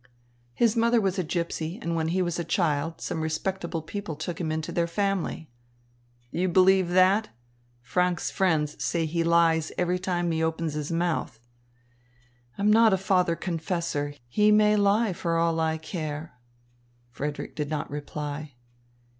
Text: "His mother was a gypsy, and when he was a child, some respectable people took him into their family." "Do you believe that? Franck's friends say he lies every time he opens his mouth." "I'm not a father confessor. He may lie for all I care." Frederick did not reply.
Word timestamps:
"His 0.55 0.75
mother 0.75 0.99
was 0.99 1.19
a 1.19 1.23
gypsy, 1.23 1.77
and 1.79 1.95
when 1.95 2.07
he 2.07 2.23
was 2.23 2.39
a 2.39 2.43
child, 2.43 2.99
some 3.01 3.21
respectable 3.21 3.83
people 3.83 4.15
took 4.15 4.41
him 4.41 4.51
into 4.51 4.71
their 4.71 4.87
family." 4.87 5.51
"Do 6.33 6.39
you 6.39 6.49
believe 6.49 6.89
that? 6.89 7.29
Franck's 7.83 8.31
friends 8.31 8.83
say 8.83 9.05
he 9.05 9.23
lies 9.23 9.71
every 9.77 9.99
time 9.99 10.31
he 10.31 10.41
opens 10.41 10.73
his 10.73 10.91
mouth." 10.91 11.39
"I'm 12.57 12.73
not 12.73 12.93
a 12.93 12.97
father 12.97 13.35
confessor. 13.35 14.15
He 14.27 14.51
may 14.51 14.75
lie 14.75 15.13
for 15.13 15.37
all 15.37 15.59
I 15.59 15.77
care." 15.77 16.33
Frederick 17.11 17.55
did 17.55 17.69
not 17.69 17.87
reply. 17.91 18.55